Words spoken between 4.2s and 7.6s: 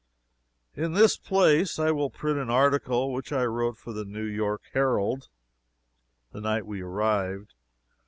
York Herald the night we arrived.